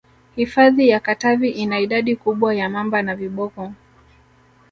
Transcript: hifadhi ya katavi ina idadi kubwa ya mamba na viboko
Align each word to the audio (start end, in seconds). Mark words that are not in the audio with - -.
hifadhi 0.35 0.89
ya 0.89 0.99
katavi 0.99 1.49
ina 1.49 1.79
idadi 1.79 2.15
kubwa 2.15 2.55
ya 2.55 2.69
mamba 2.69 3.01
na 3.01 3.15
viboko 3.15 3.73